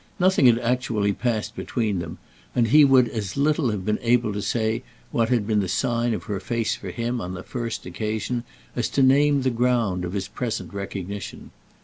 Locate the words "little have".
3.37-3.85